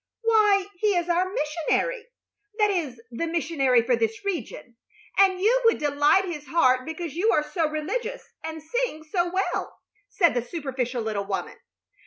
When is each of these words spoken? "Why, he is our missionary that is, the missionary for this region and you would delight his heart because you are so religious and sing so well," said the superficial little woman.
"Why, 0.23 0.65
he 0.79 0.95
is 0.97 1.09
our 1.09 1.31
missionary 1.31 2.07
that 2.57 2.71
is, 2.71 2.99
the 3.11 3.27
missionary 3.27 3.83
for 3.83 3.95
this 3.95 4.25
region 4.25 4.75
and 5.19 5.39
you 5.39 5.61
would 5.65 5.77
delight 5.77 6.25
his 6.25 6.47
heart 6.47 6.87
because 6.87 7.13
you 7.13 7.29
are 7.31 7.43
so 7.43 7.69
religious 7.69 8.27
and 8.43 8.63
sing 8.63 9.03
so 9.03 9.29
well," 9.29 9.77
said 10.09 10.33
the 10.33 10.41
superficial 10.41 11.03
little 11.03 11.25
woman. 11.25 11.59